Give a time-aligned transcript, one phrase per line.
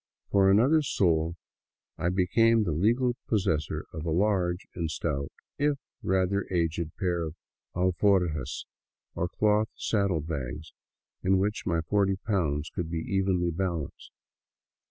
[0.31, 1.35] For another sol
[1.95, 7.35] I became the legal possessor of a large and stout, if rather aged, pair of
[7.75, 8.65] alforjas,
[9.13, 10.73] or cloth saddle bags,
[11.21, 14.09] in which my forty pounds could be evenly balanced.